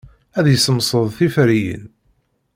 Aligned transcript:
Ad 0.37 0.47
yessemsed 0.49 0.93
tiferyin. 1.17 1.83